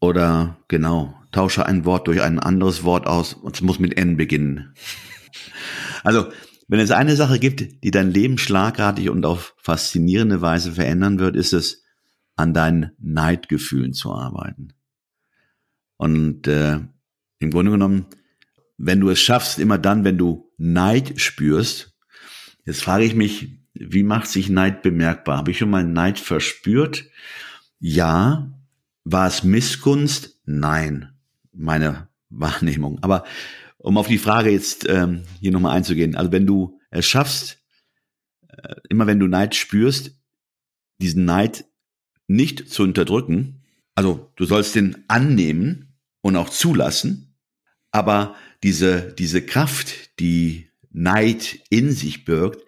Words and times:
Oder 0.00 0.58
genau, 0.68 1.14
tausche 1.30 1.66
ein 1.66 1.84
Wort 1.84 2.08
durch 2.08 2.22
ein 2.22 2.38
anderes 2.38 2.84
Wort 2.84 3.06
aus 3.06 3.34
und 3.34 3.54
es 3.54 3.62
muss 3.62 3.78
mit 3.78 3.96
N 3.96 4.16
beginnen. 4.16 4.74
Also, 6.02 6.32
wenn 6.68 6.80
es 6.80 6.90
eine 6.90 7.16
Sache 7.16 7.38
gibt, 7.38 7.84
die 7.84 7.90
dein 7.90 8.10
Leben 8.10 8.38
schlagartig 8.38 9.10
und 9.10 9.26
auf 9.26 9.54
faszinierende 9.58 10.40
Weise 10.40 10.72
verändern 10.72 11.18
wird, 11.18 11.36
ist 11.36 11.52
es, 11.52 11.84
an 12.36 12.54
deinen 12.54 12.92
Neidgefühlen 12.98 13.92
zu 13.92 14.14
arbeiten. 14.14 14.72
Und 15.96 16.46
äh, 16.46 16.80
im 17.38 17.50
Grunde 17.50 17.72
genommen, 17.72 18.06
wenn 18.78 19.00
du 19.00 19.10
es 19.10 19.20
schaffst, 19.20 19.58
immer 19.58 19.76
dann, 19.76 20.04
wenn 20.04 20.16
du 20.16 20.50
Neid 20.56 21.20
spürst, 21.20 21.98
jetzt 22.64 22.82
frage 22.82 23.04
ich 23.04 23.14
mich, 23.14 23.58
wie 23.74 24.02
macht 24.02 24.28
sich 24.28 24.48
Neid 24.48 24.82
bemerkbar? 24.82 25.36
Habe 25.36 25.50
ich 25.50 25.58
schon 25.58 25.70
mal 25.70 25.84
Neid 25.84 26.18
verspürt? 26.18 27.04
Ja, 27.78 28.59
war 29.04 29.26
es 29.26 29.44
Missgunst? 29.44 30.40
Nein, 30.44 31.12
meine 31.52 32.08
Wahrnehmung. 32.28 33.02
Aber 33.02 33.24
um 33.78 33.96
auf 33.96 34.08
die 34.08 34.18
Frage 34.18 34.50
jetzt 34.50 34.88
ähm, 34.88 35.22
hier 35.40 35.52
nochmal 35.52 35.76
einzugehen, 35.76 36.16
also 36.16 36.32
wenn 36.32 36.46
du 36.46 36.78
es 36.90 37.06
schaffst, 37.06 37.58
äh, 38.48 38.74
immer 38.88 39.06
wenn 39.06 39.18
du 39.18 39.26
Neid 39.26 39.54
spürst, 39.54 40.16
diesen 40.98 41.24
Neid 41.24 41.64
nicht 42.26 42.68
zu 42.68 42.82
unterdrücken, 42.82 43.62
also 43.94 44.30
du 44.36 44.44
sollst 44.44 44.74
den 44.74 45.04
annehmen 45.08 45.96
und 46.20 46.36
auch 46.36 46.50
zulassen, 46.50 47.36
aber 47.90 48.36
diese, 48.62 49.12
diese 49.12 49.44
Kraft, 49.44 50.18
die 50.20 50.68
Neid 50.90 51.60
in 51.70 51.92
sich 51.92 52.24
birgt, 52.24 52.64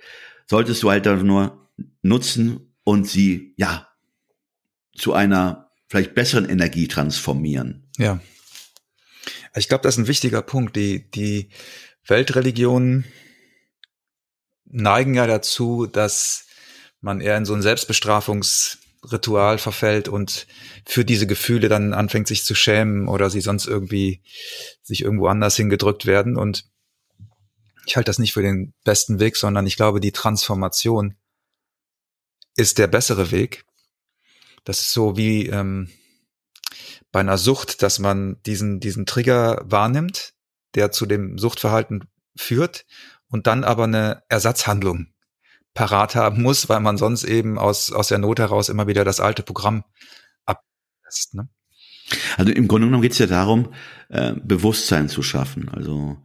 solltest 0.47 0.83
du 0.83 0.91
halt 0.91 1.07
nur 1.23 1.71
nutzen 2.03 2.75
und 2.85 3.07
sie, 3.07 3.55
ja, 3.57 3.89
zu 4.97 5.13
einer 5.13 5.72
vielleicht 5.93 6.15
besseren 6.15 6.49
Energie 6.49 6.89
transformieren. 6.89 7.87
Ja. 7.99 8.19
Ich 9.55 9.69
glaube, 9.69 9.83
das 9.83 9.97
ist 9.97 9.99
ein 9.99 10.07
wichtiger 10.09 10.41
Punkt. 10.41 10.75
Die, 10.75 11.11
die 11.11 11.51
Weltreligionen 12.07 13.05
neigen 14.65 15.13
ja 15.13 15.27
dazu, 15.27 15.85
dass 15.85 16.47
man 17.03 17.21
eher 17.21 17.37
in 17.37 17.45
so 17.45 17.53
ein 17.53 17.61
Selbstbestrafungsritual 17.61 19.59
verfällt 19.59 20.09
und 20.09 20.47
für 20.87 21.05
diese 21.05 21.27
Gefühle 21.27 21.69
dann 21.69 21.93
anfängt 21.93 22.27
sich 22.27 22.47
zu 22.47 22.55
schämen 22.55 23.07
oder 23.07 23.29
sie 23.29 23.43
sonst 23.43 23.67
irgendwie 23.67 24.23
sich 24.81 25.03
irgendwo 25.03 25.27
anders 25.27 25.57
hingedrückt 25.57 26.07
werden. 26.07 26.39
Und 26.39 26.65
ich 27.85 27.97
halte 27.97 28.09
das 28.09 28.19
nicht 28.19 28.33
für 28.33 28.41
den 28.41 28.73
besten 28.83 29.21
Weg, 29.21 29.37
sondern 29.37 29.67
ich 29.67 29.77
glaube, 29.77 30.01
die 30.01 30.13
Transformation 30.13 31.17
ist 32.57 32.79
der 32.79 32.87
bessere 32.87 33.31
Weg. 33.31 33.67
Das 34.65 34.81
ist 34.81 34.93
so 34.93 35.17
wie 35.17 35.47
ähm, 35.47 35.91
bei 37.11 37.21
einer 37.21 37.39
Sucht, 37.39 37.83
dass 37.83 37.99
man 37.99 38.41
diesen, 38.45 38.81
diesen 38.81 39.07
Trigger 39.07 39.63
wahrnimmt, 39.65 40.35
der 40.75 40.93
zu 40.93 41.07
dem 41.07 41.39
Suchtverhalten 41.39 42.09
führt 42.37 42.87
und 43.29 43.47
dann 43.47 43.65
aber 43.65 43.85
eine 43.85 44.23
Ersatzhandlung 44.29 45.09
parat 45.75 46.15
haben 46.15 46.43
muss, 46.43 46.69
weil 46.69 46.81
man 46.81 46.97
sonst 46.97 47.25
eben 47.25 47.59
aus, 47.59 47.93
aus 47.93 48.09
der 48.09 48.19
Not 48.19 48.39
heraus 48.39 48.69
immer 48.69 48.87
wieder 48.87 49.05
das 49.05 49.21
alte 49.21 49.43
Programm 49.43 49.85
ablässt. 50.45 51.35
Ne? 51.35 51.49
Also 52.37 52.53
im 52.53 52.69
Grunde 52.69 52.87
genommen 52.87 53.03
geht 53.03 53.13
es 53.13 53.19
ja 53.19 53.27
darum, 53.27 53.73
äh, 54.09 54.35
Bewusstsein 54.43 55.09
zu 55.09 55.23
schaffen. 55.23 55.69
Also 55.71 56.19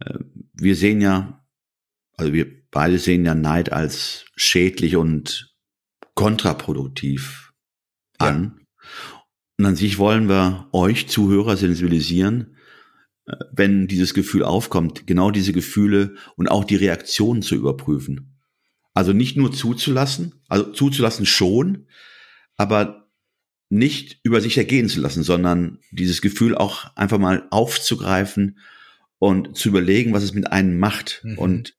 äh, 0.00 0.18
wir 0.54 0.76
sehen 0.76 1.00
ja, 1.00 1.44
also 2.16 2.32
wir 2.32 2.46
beide 2.70 2.98
sehen 2.98 3.24
ja 3.24 3.34
Neid 3.34 3.72
als 3.72 4.24
schädlich 4.34 4.96
und 4.96 5.54
kontraproduktiv 6.14 7.45
an. 8.18 8.60
Und 9.58 9.64
an 9.64 9.76
sich 9.76 9.98
wollen 9.98 10.28
wir 10.28 10.68
euch 10.72 11.08
Zuhörer 11.08 11.56
sensibilisieren, 11.56 12.56
äh, 13.26 13.36
wenn 13.52 13.86
dieses 13.86 14.14
Gefühl 14.14 14.42
aufkommt, 14.42 15.06
genau 15.06 15.30
diese 15.30 15.52
Gefühle 15.52 16.14
und 16.36 16.48
auch 16.48 16.64
die 16.64 16.76
Reaktionen 16.76 17.42
zu 17.42 17.54
überprüfen. 17.54 18.38
Also 18.94 19.12
nicht 19.12 19.36
nur 19.36 19.52
zuzulassen, 19.52 20.42
also 20.48 20.72
zuzulassen 20.72 21.26
schon, 21.26 21.86
aber 22.56 23.10
nicht 23.68 24.20
über 24.22 24.40
sich 24.40 24.56
ergehen 24.56 24.88
zu 24.88 25.00
lassen, 25.00 25.22
sondern 25.22 25.80
dieses 25.90 26.22
Gefühl 26.22 26.54
auch 26.54 26.94
einfach 26.96 27.18
mal 27.18 27.46
aufzugreifen 27.50 28.58
und 29.18 29.56
zu 29.56 29.68
überlegen, 29.68 30.12
was 30.12 30.22
es 30.22 30.34
mit 30.34 30.52
einem 30.52 30.78
macht 30.78 31.20
mhm. 31.24 31.38
und 31.38 31.74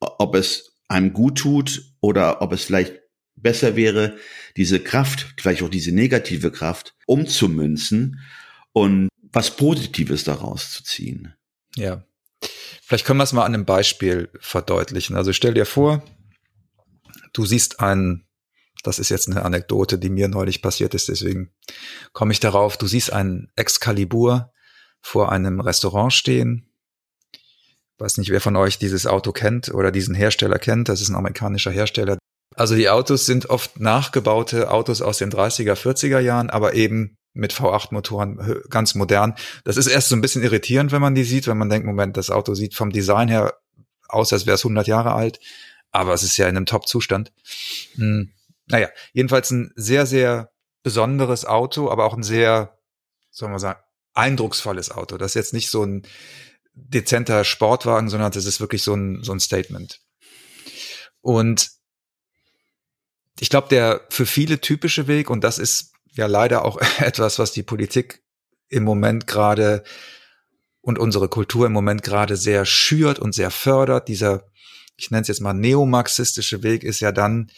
ob 0.00 0.34
es 0.34 0.78
einem 0.88 1.12
gut 1.12 1.38
tut 1.38 1.82
oder 2.00 2.40
ob 2.40 2.52
es 2.52 2.64
vielleicht 2.64 3.00
besser 3.42 3.76
wäre, 3.76 4.16
diese 4.56 4.80
Kraft, 4.80 5.34
vielleicht 5.38 5.62
auch 5.62 5.68
diese 5.68 5.92
negative 5.92 6.50
Kraft, 6.50 6.94
umzumünzen 7.06 8.20
und 8.72 9.08
was 9.32 9.56
Positives 9.56 10.24
daraus 10.24 10.72
zu 10.72 10.82
ziehen. 10.82 11.34
Ja. 11.76 12.04
Vielleicht 12.82 13.04
können 13.04 13.18
wir 13.18 13.24
es 13.24 13.32
mal 13.32 13.44
an 13.44 13.54
einem 13.54 13.64
Beispiel 13.64 14.30
verdeutlichen. 14.40 15.16
Also 15.16 15.32
stell 15.32 15.54
dir 15.54 15.66
vor, 15.66 16.02
du 17.32 17.44
siehst 17.44 17.80
einen, 17.80 18.26
das 18.82 18.98
ist 18.98 19.10
jetzt 19.10 19.28
eine 19.28 19.44
Anekdote, 19.44 19.98
die 19.98 20.08
mir 20.08 20.28
neulich 20.28 20.62
passiert 20.62 20.94
ist, 20.94 21.08
deswegen 21.08 21.52
komme 22.12 22.32
ich 22.32 22.40
darauf, 22.40 22.76
du 22.76 22.86
siehst 22.86 23.12
einen 23.12 23.50
Excalibur 23.56 24.52
vor 25.00 25.30
einem 25.30 25.60
Restaurant 25.60 26.12
stehen. 26.12 26.70
weiß 27.98 28.18
nicht, 28.18 28.30
wer 28.30 28.40
von 28.40 28.56
euch 28.56 28.78
dieses 28.78 29.06
Auto 29.06 29.32
kennt 29.32 29.72
oder 29.72 29.90
diesen 29.90 30.14
Hersteller 30.14 30.58
kennt. 30.58 30.88
Das 30.88 31.00
ist 31.00 31.08
ein 31.08 31.16
amerikanischer 31.16 31.70
Hersteller. 31.70 32.17
Also 32.58 32.74
die 32.74 32.88
Autos 32.88 33.24
sind 33.24 33.50
oft 33.50 33.78
nachgebaute 33.78 34.72
Autos 34.72 35.00
aus 35.00 35.18
den 35.18 35.30
30er, 35.30 35.74
40er 35.74 36.18
Jahren, 36.18 36.50
aber 36.50 36.74
eben 36.74 37.16
mit 37.32 37.52
V8-Motoren 37.52 38.64
ganz 38.68 38.96
modern. 38.96 39.36
Das 39.62 39.76
ist 39.76 39.86
erst 39.86 40.08
so 40.08 40.16
ein 40.16 40.20
bisschen 40.20 40.42
irritierend, 40.42 40.90
wenn 40.90 41.00
man 41.00 41.14
die 41.14 41.22
sieht, 41.22 41.46
wenn 41.46 41.56
man 41.56 41.68
denkt, 41.70 41.86
Moment, 41.86 42.16
das 42.16 42.30
Auto 42.30 42.54
sieht 42.54 42.74
vom 42.74 42.90
Design 42.90 43.28
her 43.28 43.56
aus, 44.08 44.32
als 44.32 44.46
wäre 44.46 44.56
es 44.56 44.64
100 44.64 44.88
Jahre 44.88 45.12
alt, 45.12 45.38
aber 45.92 46.12
es 46.14 46.24
ist 46.24 46.36
ja 46.36 46.48
in 46.48 46.56
einem 46.56 46.66
Top-Zustand. 46.66 47.32
Hm. 47.94 48.32
Naja, 48.66 48.88
jedenfalls 49.12 49.52
ein 49.52 49.70
sehr, 49.76 50.04
sehr 50.04 50.50
besonderes 50.82 51.44
Auto, 51.44 51.88
aber 51.88 52.06
auch 52.06 52.16
ein 52.16 52.24
sehr, 52.24 52.76
sollen 53.30 53.52
wir 53.52 53.60
sagen, 53.60 53.78
eindrucksvolles 54.14 54.90
Auto. 54.90 55.16
Das 55.16 55.30
ist 55.30 55.34
jetzt 55.34 55.52
nicht 55.52 55.70
so 55.70 55.84
ein 55.84 56.02
dezenter 56.74 57.44
Sportwagen, 57.44 58.08
sondern 58.08 58.32
das 58.32 58.46
ist 58.46 58.60
wirklich 58.60 58.82
so 58.82 58.94
ein, 58.94 59.22
so 59.22 59.30
ein 59.30 59.38
Statement. 59.38 60.00
Und 61.20 61.77
ich 63.40 63.50
glaube, 63.50 63.68
der 63.68 64.00
für 64.10 64.26
viele 64.26 64.60
typische 64.60 65.06
Weg, 65.06 65.30
und 65.30 65.44
das 65.44 65.58
ist 65.58 65.92
ja 66.12 66.26
leider 66.26 66.64
auch 66.64 66.80
etwas, 66.98 67.38
was 67.38 67.52
die 67.52 67.62
Politik 67.62 68.22
im 68.68 68.84
Moment 68.84 69.26
gerade 69.26 69.82
und 70.80 70.98
unsere 70.98 71.28
Kultur 71.28 71.66
im 71.66 71.72
Moment 71.72 72.02
gerade 72.02 72.36
sehr 72.36 72.64
schürt 72.64 73.18
und 73.18 73.34
sehr 73.34 73.50
fördert, 73.50 74.08
dieser, 74.08 74.44
ich 74.96 75.10
nenne 75.10 75.22
es 75.22 75.28
jetzt 75.28 75.40
mal 75.40 75.52
neomarxistische 75.52 76.62
Weg, 76.62 76.82
ist 76.82 77.00
ja 77.00 77.12
dann, 77.12 77.50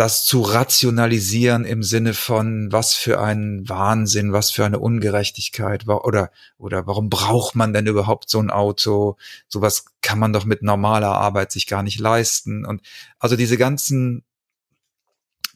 das 0.00 0.24
zu 0.24 0.40
rationalisieren 0.40 1.66
im 1.66 1.82
Sinne 1.82 2.14
von, 2.14 2.72
was 2.72 2.94
für 2.94 3.20
ein 3.20 3.68
Wahnsinn, 3.68 4.32
was 4.32 4.50
für 4.50 4.64
eine 4.64 4.78
Ungerechtigkeit 4.78 5.86
oder, 5.86 6.30
oder 6.56 6.86
warum 6.86 7.10
braucht 7.10 7.54
man 7.54 7.74
denn 7.74 7.86
überhaupt 7.86 8.30
so 8.30 8.40
ein 8.40 8.48
Auto? 8.48 9.18
Sowas 9.46 9.84
kann 10.00 10.18
man 10.18 10.32
doch 10.32 10.46
mit 10.46 10.62
normaler 10.62 11.10
Arbeit 11.10 11.52
sich 11.52 11.66
gar 11.66 11.82
nicht 11.82 12.00
leisten. 12.00 12.64
Und 12.64 12.80
also 13.18 13.36
diese 13.36 13.58
ganzen 13.58 14.24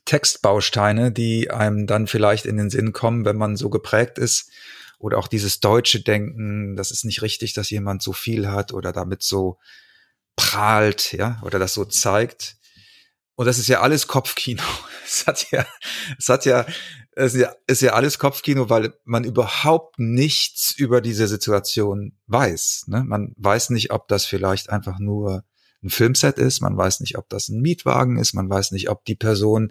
Textbausteine, 0.05 1.11
die 1.11 1.51
einem 1.51 1.87
dann 1.87 2.07
vielleicht 2.07 2.45
in 2.45 2.59
den 2.59 2.69
Sinn 2.69 2.93
kommen, 2.93 3.25
wenn 3.25 3.39
man 3.39 3.57
so 3.57 3.71
geprägt 3.71 4.19
ist. 4.19 4.51
Oder 4.99 5.17
auch 5.17 5.29
dieses 5.29 5.61
deutsche 5.61 6.03
Denken, 6.03 6.77
das 6.77 6.91
ist 6.91 7.07
nicht 7.07 7.23
richtig, 7.23 7.55
dass 7.55 7.71
jemand 7.71 8.03
so 8.03 8.13
viel 8.13 8.47
hat 8.47 8.75
oder 8.75 8.93
damit 8.93 9.23
so 9.23 9.57
prahlt, 10.37 11.15
ja, 11.15 11.41
oder 11.43 11.59
das 11.59 11.73
so 11.73 11.87
zeigt. 11.87 12.59
Und 13.37 13.47
das 13.47 13.59
ist 13.59 13.69
ja 13.69 13.81
alles 13.81 14.07
Kopfkino. 14.07 14.63
Es 15.07 15.27
hat 15.27 15.51
ja, 15.51 15.67
es 16.19 16.31
hat 16.31 16.47
ja, 16.47 16.65
es 17.13 17.35
ist 17.35 17.41
ja, 17.43 17.55
ist 17.67 17.83
ja 17.83 17.93
alles 17.93 18.19
Kopfkino, 18.19 18.71
weil 18.71 18.95
man 19.05 19.23
überhaupt 19.23 19.99
nichts 19.99 20.73
über 20.73 21.03
diese 21.03 21.29
Situation 21.29 22.17
weiß. 22.27 22.85
Ne? 22.87 23.05
Man 23.05 23.35
weiß 23.37 23.69
nicht, 23.71 23.93
ob 23.93 24.09
das 24.09 24.25
vielleicht 24.25 24.71
einfach 24.71 24.99
nur 24.99 25.45
ein 25.85 25.91
Filmset 25.91 26.39
ist, 26.39 26.63
man 26.63 26.77
weiß 26.77 27.01
nicht, 27.01 27.19
ob 27.19 27.29
das 27.29 27.49
ein 27.49 27.61
Mietwagen 27.61 28.17
ist, 28.17 28.33
man 28.33 28.49
weiß 28.49 28.73
nicht, 28.73 28.89
ob 28.89 29.05
die 29.05 29.15
Person 29.15 29.71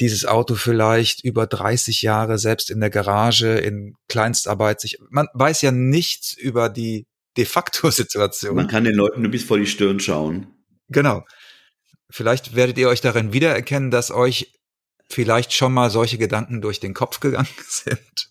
dieses 0.00 0.24
Auto 0.24 0.54
vielleicht 0.54 1.22
über 1.22 1.46
30 1.46 2.02
Jahre 2.02 2.38
selbst 2.38 2.70
in 2.70 2.80
der 2.80 2.90
Garage 2.90 3.58
in 3.58 3.94
Kleinstarbeit 4.08 4.80
sich, 4.80 4.98
man 5.10 5.28
weiß 5.34 5.60
ja 5.62 5.70
nichts 5.70 6.32
über 6.32 6.68
die 6.68 7.06
de 7.36 7.44
facto 7.44 7.90
Situation. 7.90 8.56
Man 8.56 8.68
kann 8.68 8.84
den 8.84 8.94
Leuten 8.94 9.22
nur 9.22 9.30
bis 9.30 9.44
vor 9.44 9.58
die 9.58 9.66
Stirn 9.66 10.00
schauen. 10.00 10.46
Genau. 10.88 11.24
Vielleicht 12.12 12.54
werdet 12.54 12.76
ihr 12.78 12.88
euch 12.88 13.00
darin 13.00 13.32
wiedererkennen, 13.32 13.90
dass 13.90 14.10
euch 14.10 14.52
vielleicht 15.08 15.52
schon 15.52 15.72
mal 15.72 15.90
solche 15.90 16.18
Gedanken 16.18 16.60
durch 16.60 16.78
den 16.78 16.94
Kopf 16.94 17.20
gegangen 17.20 17.48
sind. 17.68 18.30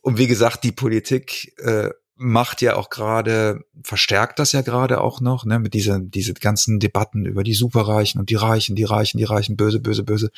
Und 0.00 0.18
wie 0.18 0.26
gesagt, 0.26 0.64
die 0.64 0.72
Politik 0.72 1.54
äh, 1.58 1.90
macht 2.16 2.60
ja 2.60 2.76
auch 2.76 2.90
gerade, 2.90 3.64
verstärkt 3.82 4.38
das 4.38 4.52
ja 4.52 4.62
gerade 4.62 5.00
auch 5.00 5.20
noch, 5.20 5.44
ne, 5.44 5.58
mit 5.58 5.74
diesen 5.74 6.10
diese 6.10 6.34
ganzen 6.34 6.80
Debatten 6.80 7.24
über 7.24 7.44
die 7.44 7.54
Superreichen 7.54 8.20
und 8.20 8.30
die 8.30 8.34
Reichen, 8.34 8.74
die 8.74 8.84
Reichen, 8.84 9.18
die 9.18 9.24
Reichen, 9.24 9.56
böse, 9.56 9.80
böse, 9.80 10.02
böse. 10.02 10.30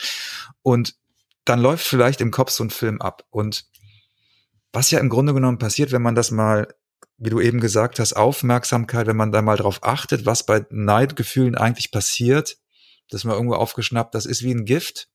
Und 0.63 0.97
dann 1.45 1.61
läuft 1.61 1.87
vielleicht 1.87 2.21
im 2.21 2.31
Kopf 2.31 2.51
so 2.51 2.65
ein 2.65 2.71
Film 2.71 3.01
ab. 3.01 3.25
Und 3.31 3.67
was 4.73 4.91
ja 4.91 4.99
im 4.99 5.09
Grunde 5.09 5.33
genommen 5.33 5.59
passiert, 5.59 5.93
wenn 5.93 6.03
man 6.03 6.15
das 6.15 6.31
mal, 6.31 6.69
wie 7.19 7.31
du 7.31 7.41
eben 7.41 7.61
gesagt 7.61 7.99
hast, 7.99 8.15
Aufmerksamkeit, 8.15 9.07
wenn 9.07 9.17
man 9.17 9.33
da 9.33 9.43
mal 9.43 9.57
drauf 9.57 9.81
achtet, 9.83 10.27
was 10.27 10.47
bei 10.47 10.65
Neidgefühlen 10.71 11.55
eigentlich 11.55 11.91
passiert, 11.91 12.59
das 13.09 13.21
ist 13.21 13.25
mal 13.25 13.35
irgendwo 13.35 13.55
aufgeschnappt, 13.55 14.15
das 14.15 14.27
ist 14.27 14.43
wie 14.43 14.53
ein 14.53 14.65
Gift, 14.65 15.09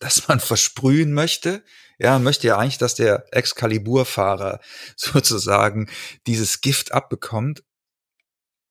das 0.00 0.28
man 0.28 0.40
versprühen 0.40 1.12
möchte, 1.12 1.62
ja, 1.98 2.18
möchte 2.18 2.46
ja 2.46 2.58
eigentlich, 2.58 2.78
dass 2.78 2.94
der 2.94 3.24
Excalibur-Fahrer 3.32 4.60
sozusagen 4.96 5.88
dieses 6.26 6.60
Gift 6.60 6.92
abbekommt. 6.92 7.62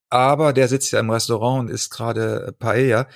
Aber 0.08 0.52
der 0.52 0.68
sitzt 0.68 0.92
ja 0.92 1.00
im 1.00 1.10
Restaurant 1.10 1.60
und 1.60 1.68
isst 1.68 1.90
gerade 1.90 2.54
Paella. 2.58 3.08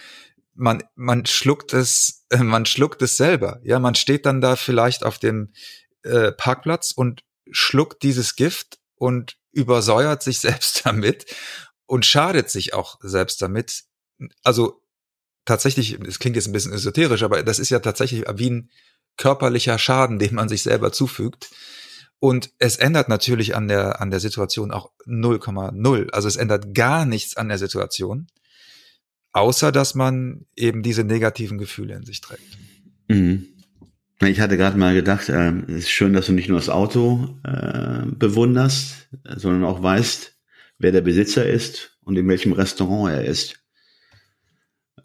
Man, 0.54 0.82
man 0.96 1.24
schluckt 1.24 1.72
es, 1.72 2.26
man 2.36 2.66
schluckt 2.66 3.00
es 3.02 3.16
selber. 3.16 3.60
Ja, 3.62 3.78
man 3.78 3.94
steht 3.94 4.26
dann 4.26 4.40
da 4.40 4.56
vielleicht 4.56 5.04
auf 5.04 5.18
dem 5.18 5.52
äh, 6.02 6.32
Parkplatz 6.32 6.90
und 6.90 7.22
schluckt 7.52 8.02
dieses 8.02 8.36
Gift 8.36 8.78
und 8.94 9.36
übersäuert 9.52 10.22
sich 10.22 10.38
selbst 10.40 10.84
damit 10.84 11.26
und 11.86 12.06
schadet 12.06 12.50
sich 12.50 12.74
auch 12.74 12.98
selbst 13.02 13.42
damit. 13.42 13.84
Also 14.42 14.82
tatsächlich, 15.44 15.98
es 16.06 16.18
klingt 16.18 16.36
jetzt 16.36 16.46
ein 16.46 16.52
bisschen 16.52 16.72
esoterisch, 16.72 17.22
aber 17.22 17.42
das 17.42 17.58
ist 17.58 17.70
ja 17.70 17.80
tatsächlich 17.80 18.24
wie 18.34 18.50
ein 18.50 18.70
körperlicher 19.16 19.78
Schaden, 19.78 20.18
den 20.18 20.34
man 20.34 20.48
sich 20.48 20.62
selber 20.62 20.92
zufügt. 20.92 21.50
Und 22.20 22.52
es 22.58 22.76
ändert 22.76 23.08
natürlich 23.08 23.56
an 23.56 23.66
der, 23.66 24.00
an 24.00 24.10
der 24.10 24.20
Situation 24.20 24.70
auch 24.72 24.92
0,0. 25.06 26.10
Also 26.10 26.28
es 26.28 26.36
ändert 26.36 26.74
gar 26.74 27.06
nichts 27.06 27.36
an 27.36 27.48
der 27.48 27.56
Situation, 27.56 28.26
außer 29.32 29.72
dass 29.72 29.94
man 29.94 30.46
eben 30.54 30.82
diese 30.82 31.02
negativen 31.02 31.56
Gefühle 31.56 31.94
in 31.94 32.04
sich 32.04 32.20
trägt. 32.20 32.58
Mhm. 33.08 33.49
Ich 34.22 34.40
hatte 34.40 34.58
gerade 34.58 34.76
mal 34.76 34.94
gedacht, 34.94 35.30
äh, 35.30 35.52
es 35.68 35.84
ist 35.84 35.90
schön, 35.90 36.12
dass 36.12 36.26
du 36.26 36.32
nicht 36.32 36.48
nur 36.48 36.58
das 36.58 36.68
Auto 36.68 37.38
äh, 37.42 38.04
bewunderst, 38.04 39.08
sondern 39.24 39.64
auch 39.64 39.82
weißt, 39.82 40.36
wer 40.78 40.92
der 40.92 41.00
Besitzer 41.00 41.46
ist 41.46 41.98
und 42.02 42.16
in 42.16 42.28
welchem 42.28 42.52
Restaurant 42.52 43.14
er 43.14 43.24
ist. 43.24 43.64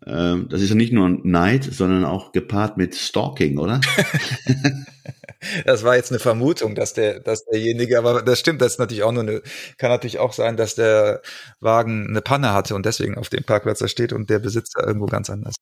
Ähm, 0.06 0.48
das 0.50 0.62
ist 0.62 0.70
ja 0.70 0.76
nicht 0.76 0.92
nur 0.92 1.08
Neid, 1.10 1.64
sondern 1.64 2.04
auch 2.04 2.34
gepaart 2.34 2.78
mit 2.78 2.94
Stalking, 2.96 3.58
oder? 3.58 3.80
das 5.66 5.84
war 5.84 5.96
jetzt 5.96 6.12
eine 6.12 6.20
Vermutung, 6.20 6.76
dass 6.76 6.94
der, 6.94 7.20
dass 7.20 7.46
derjenige, 7.46 7.98
aber 7.98 8.22
das 8.22 8.40
stimmt, 8.40 8.62
das 8.62 8.74
ist 8.74 8.80
natürlich 8.80 9.04
auch 9.04 9.12
nur 9.12 9.24
eine, 9.24 9.42
kann 9.78 9.90
natürlich 9.90 10.20
auch 10.20 10.34
sein, 10.34 10.58
dass 10.58 10.76
der 10.76 11.22
Wagen 11.60 12.08
eine 12.10 12.22
Panne 12.22 12.54
hatte 12.54 12.76
und 12.76 12.86
deswegen 12.86 13.18
auf 13.18 13.30
dem 13.30 13.44
Parkplatz 13.44 13.80
da 13.80 13.88
steht 13.88 14.14
und 14.14 14.30
der 14.30 14.40
Besitzer 14.40 14.86
irgendwo 14.86 15.06
ganz 15.06 15.30
anders. 15.30 15.56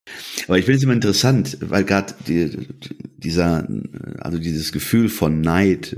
Aber 0.48 0.58
ich 0.58 0.66
finde 0.66 0.78
es 0.78 0.84
immer 0.84 0.94
interessant, 0.94 1.58
weil 1.62 1.84
gerade 1.84 2.14
die, 2.28 2.68
dieser, 3.18 3.68
also 4.20 4.38
dieses 4.38 4.72
Gefühl 4.72 5.10
von 5.10 5.42
Neid, 5.42 5.96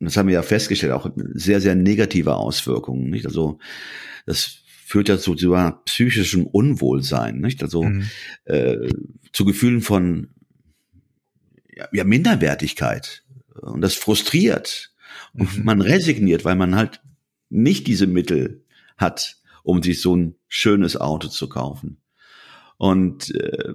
das 0.00 0.16
haben 0.16 0.28
wir 0.28 0.34
ja 0.34 0.42
festgestellt, 0.42 0.92
auch 0.92 1.10
sehr, 1.34 1.60
sehr 1.60 1.74
negative 1.74 2.34
Auswirkungen, 2.34 3.08
nicht? 3.10 3.26
Also, 3.26 3.58
das 4.26 4.58
führt 4.84 5.08
ja 5.08 5.16
zu 5.18 5.36
sogar 5.36 5.84
psychischem 5.84 6.46
Unwohlsein, 6.46 7.38
nicht? 7.38 7.62
Also 7.62 7.84
mhm. 7.84 8.04
äh, 8.44 8.88
zu 9.32 9.44
Gefühlen 9.44 9.80
von 9.80 10.28
ja, 11.92 12.04
Minderwertigkeit. 12.04 13.24
Und 13.60 13.80
das 13.80 13.94
frustriert. 13.94 14.92
Und 15.34 15.58
mhm. 15.58 15.64
man 15.64 15.80
resigniert, 15.80 16.44
weil 16.44 16.56
man 16.56 16.74
halt 16.74 17.00
nicht 17.50 17.86
diese 17.86 18.06
Mittel 18.06 18.64
hat, 18.96 19.36
um 19.62 19.82
sich 19.82 20.00
so 20.00 20.16
ein 20.16 20.34
schönes 20.48 20.96
Auto 20.96 21.28
zu 21.28 21.48
kaufen. 21.48 21.98
Und 22.78 23.34
äh, 23.34 23.74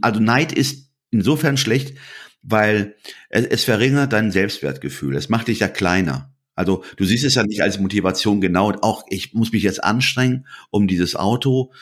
also 0.00 0.20
Neid 0.20 0.52
ist 0.52 0.90
insofern 1.10 1.56
schlecht, 1.56 1.96
weil 2.42 2.96
es, 3.28 3.46
es 3.46 3.64
verringert 3.64 4.12
dein 4.12 4.30
Selbstwertgefühl. 4.30 5.16
Es 5.16 5.28
macht 5.28 5.48
dich 5.48 5.60
ja 5.60 5.68
kleiner. 5.68 6.32
Also 6.54 6.84
du 6.96 7.04
siehst 7.04 7.24
es 7.24 7.34
ja 7.34 7.44
nicht 7.44 7.62
als 7.62 7.78
Motivation 7.78 8.40
genau, 8.40 8.72
auch 8.80 9.04
ich 9.08 9.32
muss 9.34 9.52
mich 9.52 9.62
jetzt 9.62 9.82
anstrengen, 9.84 10.46
um 10.70 10.88
dieses 10.88 11.14
Auto 11.14 11.72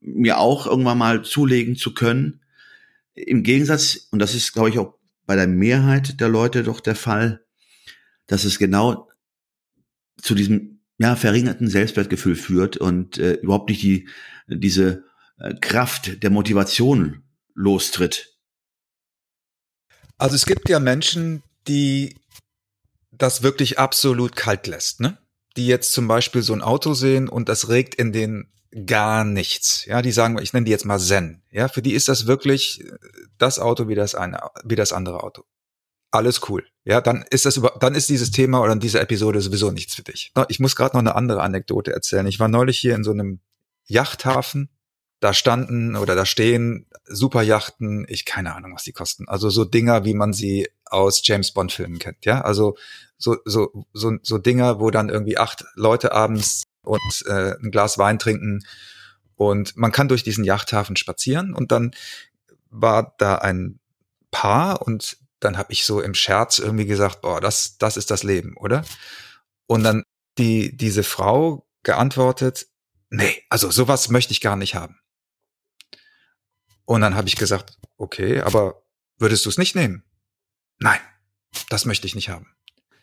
mir 0.00 0.38
auch 0.38 0.66
irgendwann 0.66 0.98
mal 0.98 1.22
zulegen 1.22 1.76
zu 1.76 1.94
können. 1.94 2.40
Im 3.16 3.42
Gegensatz, 3.42 4.08
und 4.10 4.18
das 4.18 4.34
ist, 4.34 4.52
glaube 4.52 4.68
ich, 4.68 4.78
auch 4.78 4.94
bei 5.24 5.36
der 5.36 5.46
Mehrheit 5.46 6.20
der 6.20 6.28
Leute 6.28 6.62
doch 6.62 6.80
der 6.80 6.94
Fall, 6.94 7.44
dass 8.26 8.44
es 8.44 8.58
genau 8.58 9.10
zu 10.20 10.34
diesem 10.34 10.80
ja, 10.98 11.16
verringerten 11.16 11.68
Selbstwertgefühl 11.68 12.36
führt 12.36 12.76
und 12.76 13.18
äh, 13.18 13.34
überhaupt 13.34 13.70
nicht 13.70 13.82
die, 13.82 14.08
diese 14.46 15.04
äh, 15.38 15.54
Kraft 15.60 16.22
der 16.22 16.30
Motivation 16.30 17.22
lostritt. 17.54 18.36
Also 20.18 20.36
es 20.36 20.46
gibt 20.46 20.68
ja 20.68 20.78
Menschen, 20.78 21.42
die 21.68 22.16
das 23.12 23.42
wirklich 23.42 23.78
absolut 23.78 24.36
kalt 24.36 24.66
lässt, 24.66 25.00
ne? 25.00 25.18
Die 25.56 25.66
jetzt 25.66 25.92
zum 25.92 26.06
Beispiel 26.06 26.42
so 26.42 26.52
ein 26.52 26.62
Auto 26.62 26.92
sehen 26.92 27.28
und 27.28 27.48
das 27.48 27.68
regt 27.70 27.94
in 27.94 28.12
den 28.12 28.52
gar 28.84 29.24
nichts. 29.24 29.84
Ja, 29.86 30.02
die 30.02 30.12
sagen, 30.12 30.38
ich 30.40 30.52
nenne 30.52 30.64
die 30.64 30.70
jetzt 30.70 30.84
mal 30.84 30.98
Zen. 30.98 31.42
Ja, 31.50 31.68
für 31.68 31.82
die 31.82 31.94
ist 31.94 32.08
das 32.08 32.26
wirklich 32.26 32.84
das 33.38 33.58
Auto 33.58 33.88
wie 33.88 33.94
das 33.94 34.14
eine, 34.14 34.40
wie 34.64 34.76
das 34.76 34.92
andere 34.92 35.22
Auto. 35.22 35.44
Alles 36.10 36.48
cool. 36.48 36.64
Ja, 36.84 37.00
dann 37.00 37.24
ist 37.30 37.46
das 37.46 37.56
über, 37.56 37.76
dann 37.80 37.94
ist 37.94 38.08
dieses 38.08 38.30
Thema 38.30 38.60
oder 38.60 38.76
diese 38.76 39.00
Episode 39.00 39.40
sowieso 39.40 39.70
nichts 39.70 39.94
für 39.94 40.02
dich. 40.02 40.32
Ich 40.48 40.60
muss 40.60 40.76
gerade 40.76 40.96
noch 40.96 41.00
eine 41.00 41.14
andere 41.14 41.42
Anekdote 41.42 41.92
erzählen. 41.92 42.26
Ich 42.26 42.38
war 42.38 42.48
neulich 42.48 42.78
hier 42.78 42.94
in 42.94 43.04
so 43.04 43.10
einem 43.10 43.40
Yachthafen. 43.86 44.70
Da 45.20 45.32
standen 45.32 45.96
oder 45.96 46.14
da 46.14 46.26
stehen 46.26 46.86
Superjachten. 47.06 48.06
Ich 48.08 48.26
keine 48.26 48.54
Ahnung, 48.54 48.74
was 48.74 48.84
die 48.84 48.92
kosten. 48.92 49.26
Also 49.28 49.48
so 49.48 49.64
Dinger, 49.64 50.04
wie 50.04 50.14
man 50.14 50.34
sie 50.34 50.68
aus 50.84 51.26
James 51.26 51.52
Bond 51.52 51.72
Filmen 51.72 51.98
kennt. 51.98 52.24
Ja, 52.26 52.42
also 52.42 52.76
so, 53.16 53.36
so, 53.44 53.86
so, 53.94 54.12
so 54.22 54.38
Dinger, 54.38 54.78
wo 54.78 54.90
dann 54.90 55.08
irgendwie 55.08 55.38
acht 55.38 55.64
Leute 55.74 56.12
abends 56.12 56.62
und 56.86 57.24
äh, 57.26 57.54
ein 57.62 57.70
Glas 57.70 57.98
Wein 57.98 58.18
trinken 58.18 58.64
und 59.34 59.76
man 59.76 59.92
kann 59.92 60.08
durch 60.08 60.22
diesen 60.22 60.44
Yachthafen 60.44 60.96
spazieren 60.96 61.54
und 61.54 61.72
dann 61.72 61.92
war 62.70 63.14
da 63.18 63.36
ein 63.36 63.78
Paar 64.30 64.82
und 64.82 65.18
dann 65.40 65.58
habe 65.58 65.72
ich 65.72 65.84
so 65.84 66.00
im 66.00 66.14
Scherz 66.14 66.58
irgendwie 66.58 66.86
gesagt, 66.86 67.20
boah, 67.20 67.40
das, 67.40 67.78
das 67.78 67.96
ist 67.96 68.10
das 68.10 68.22
Leben, 68.22 68.56
oder? 68.56 68.84
Und 69.66 69.82
dann 69.84 70.04
die, 70.38 70.76
diese 70.76 71.02
Frau 71.02 71.66
geantwortet, 71.82 72.66
nee, 73.10 73.42
also 73.50 73.70
sowas 73.70 74.08
möchte 74.08 74.32
ich 74.32 74.40
gar 74.40 74.56
nicht 74.56 74.74
haben. 74.74 74.98
Und 76.84 77.00
dann 77.00 77.14
habe 77.14 77.28
ich 77.28 77.36
gesagt, 77.36 77.78
okay, 77.96 78.40
aber 78.40 78.82
würdest 79.18 79.44
du 79.44 79.48
es 79.48 79.58
nicht 79.58 79.74
nehmen? 79.74 80.04
Nein, 80.78 81.00
das 81.68 81.84
möchte 81.84 82.06
ich 82.06 82.14
nicht 82.14 82.28
haben. 82.28 82.54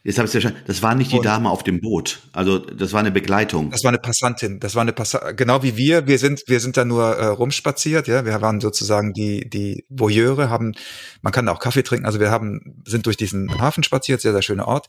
Jetzt 0.06 0.18
habe 0.18 0.28
ich 0.28 0.36
es 0.36 0.44
ja 0.44 0.50
schon. 0.50 0.60
Das 0.68 0.82
war 0.82 0.96
nicht 0.96 1.14
die 1.14 1.18
und 1.18 1.26
Dame 1.26 1.50
auf 1.50 1.64
dem 1.64 1.80
Boot. 1.80 2.20
Also 2.34 2.60
das 2.60 2.92
war 2.92 3.00
eine 3.00 3.12
Begleitung. 3.12 3.72
Das 3.72 3.84
war 3.86 3.90
eine 3.90 4.00
Passantin. 4.00 4.60
Das 4.60 4.76
war 4.76 4.82
eine 4.82 4.92
Pass 4.92 5.18
genau 5.38 5.64
wie 5.64 5.78
wir. 5.78 6.08
Wir 6.08 6.20
sind 6.20 6.44
wir 6.48 6.60
sind 6.60 6.76
da 6.76 6.84
nur 6.84 7.16
äh, 7.16 7.28
rumspaziert. 7.28 8.10
Ja, 8.10 8.26
wir 8.26 8.42
waren 8.42 8.60
sozusagen 8.60 9.14
die 9.14 9.50
die 9.50 9.86
Voyeure. 9.88 10.50
Haben 10.50 10.74
man 11.22 11.32
kann 11.32 11.46
da 11.46 11.54
auch 11.54 11.60
Kaffee 11.60 11.84
trinken. 11.84 12.06
Also 12.06 12.20
wir 12.20 12.32
haben 12.32 12.84
sind 12.86 13.06
durch 13.06 13.16
diesen 13.16 13.62
Hafen 13.62 13.84
spaziert. 13.84 14.20
Sehr 14.20 14.34
sehr 14.34 14.42
schöner 14.42 14.68
Ort. 14.68 14.88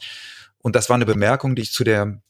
Und 0.59 0.75
das 0.75 0.88
war 0.88 0.97
eine 0.97 1.06
Bemerkung, 1.06 1.54
die 1.54 1.62
ich 1.62 1.73
zu 1.73 1.85
der 1.85 2.21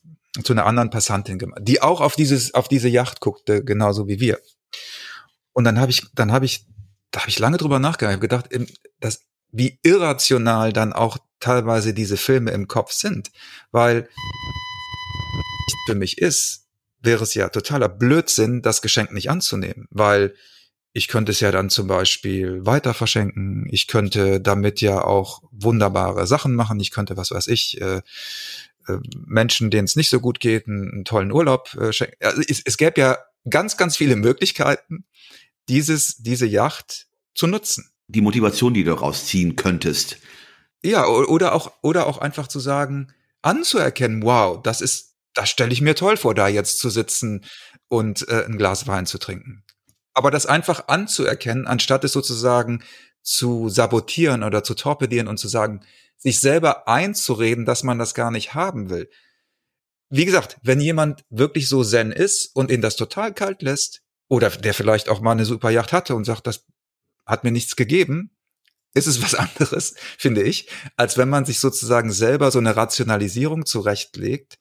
zu 0.42 0.52
einer 0.52 0.66
anderen 0.66 0.90
Passantin 0.90 1.38
gemacht, 1.38 1.60
die 1.62 1.80
auch 1.80 2.02
auf 2.02 2.16
dieses 2.16 2.52
auf 2.52 2.68
diese 2.68 2.90
Yacht 2.90 3.20
guckte, 3.20 3.64
genauso 3.64 4.08
wie 4.08 4.20
wir. 4.20 4.40
Und 5.54 5.64
dann 5.64 5.80
habe 5.80 5.90
ich 5.90 6.02
dann 6.14 6.32
habe 6.32 6.44
ich 6.44 6.66
da 7.12 7.20
habe 7.20 7.30
ich 7.30 7.38
lange 7.38 7.56
drüber 7.56 7.78
nachgedacht. 7.78 8.10
Ich 8.10 8.16
habe 8.16 8.28
gedacht, 8.28 8.70
das 9.00 9.20
wie 9.52 9.78
irrational 9.82 10.74
dann 10.74 10.92
auch 10.92 11.16
teilweise 11.44 11.92
diese 11.92 12.16
Filme 12.16 12.52
im 12.52 12.68
Kopf 12.68 12.92
sind, 12.92 13.30
weil 13.70 14.08
für 15.86 15.94
mich 15.94 16.16
ist, 16.18 16.66
wäre 17.02 17.22
es 17.22 17.34
ja 17.34 17.50
totaler 17.50 17.90
Blödsinn, 17.90 18.62
das 18.62 18.80
Geschenk 18.80 19.12
nicht 19.12 19.28
anzunehmen, 19.30 19.86
weil 19.90 20.34
ich 20.94 21.08
könnte 21.08 21.32
es 21.32 21.40
ja 21.40 21.50
dann 21.50 21.68
zum 21.68 21.86
Beispiel 21.86 22.64
weiter 22.64 22.94
verschenken. 22.94 23.66
Ich 23.70 23.88
könnte 23.88 24.40
damit 24.40 24.80
ja 24.80 25.04
auch 25.04 25.42
wunderbare 25.50 26.26
Sachen 26.26 26.54
machen. 26.54 26.80
Ich 26.80 26.92
könnte, 26.92 27.16
was 27.16 27.30
weiß 27.32 27.48
ich, 27.48 27.80
äh, 27.80 28.00
äh, 28.86 28.98
Menschen, 29.26 29.70
denen 29.70 29.84
es 29.84 29.96
nicht 29.96 30.08
so 30.08 30.20
gut 30.20 30.40
geht, 30.40 30.66
einen, 30.66 30.90
einen 30.92 31.04
tollen 31.04 31.32
Urlaub 31.32 31.74
äh, 31.74 31.92
schenken. 31.92 32.16
Also 32.24 32.42
es, 32.48 32.62
es 32.64 32.76
gäbe 32.76 33.00
ja 33.00 33.18
ganz, 33.50 33.76
ganz 33.76 33.96
viele 33.96 34.16
Möglichkeiten, 34.16 35.04
dieses, 35.68 36.18
diese 36.18 36.46
Yacht 36.46 37.06
zu 37.34 37.48
nutzen. 37.48 37.90
Die 38.06 38.20
Motivation, 38.20 38.72
die 38.72 38.84
du 38.84 38.94
daraus 38.94 39.26
ziehen 39.26 39.56
könntest. 39.56 40.18
Ja, 40.84 41.06
oder 41.06 41.54
auch, 41.54 41.72
oder 41.80 42.06
auch 42.06 42.18
einfach 42.18 42.46
zu 42.46 42.60
sagen, 42.60 43.12
anzuerkennen, 43.40 44.22
wow, 44.22 44.60
das 44.62 44.82
ist, 44.82 45.14
das 45.32 45.48
stelle 45.48 45.72
ich 45.72 45.80
mir 45.80 45.94
toll 45.94 46.18
vor, 46.18 46.34
da 46.34 46.46
jetzt 46.46 46.78
zu 46.78 46.90
sitzen 46.90 47.44
und 47.88 48.28
äh, 48.28 48.44
ein 48.44 48.58
Glas 48.58 48.86
Wein 48.86 49.06
zu 49.06 49.16
trinken. 49.16 49.64
Aber 50.12 50.30
das 50.30 50.44
einfach 50.44 50.88
anzuerkennen, 50.88 51.66
anstatt 51.66 52.04
es 52.04 52.12
sozusagen 52.12 52.84
zu 53.22 53.70
sabotieren 53.70 54.42
oder 54.42 54.62
zu 54.62 54.74
torpedieren 54.74 55.26
und 55.26 55.38
zu 55.38 55.48
sagen, 55.48 55.80
sich 56.18 56.38
selber 56.38 56.86
einzureden, 56.86 57.64
dass 57.64 57.82
man 57.82 57.98
das 57.98 58.14
gar 58.14 58.30
nicht 58.30 58.54
haben 58.54 58.90
will. 58.90 59.08
Wie 60.10 60.26
gesagt, 60.26 60.58
wenn 60.62 60.80
jemand 60.80 61.24
wirklich 61.30 61.68
so 61.68 61.82
zen 61.82 62.12
ist 62.12 62.54
und 62.54 62.70
ihn 62.70 62.82
das 62.82 62.96
total 62.96 63.32
kalt 63.32 63.62
lässt, 63.62 64.02
oder 64.28 64.50
der 64.50 64.74
vielleicht 64.74 65.08
auch 65.08 65.20
mal 65.20 65.32
eine 65.32 65.44
super 65.44 65.70
Yacht 65.70 65.92
hatte 65.92 66.14
und 66.14 66.24
sagt, 66.24 66.46
das 66.46 66.66
hat 67.26 67.44
mir 67.44 67.52
nichts 67.52 67.76
gegeben, 67.76 68.33
ist 68.94 69.06
es 69.06 69.22
was 69.22 69.34
anderes, 69.34 69.94
finde 70.18 70.42
ich, 70.42 70.68
als 70.96 71.18
wenn 71.18 71.28
man 71.28 71.44
sich 71.44 71.60
sozusagen 71.60 72.12
selber 72.12 72.50
so 72.50 72.58
eine 72.58 72.76
Rationalisierung 72.76 73.66
zurechtlegt, 73.66 74.58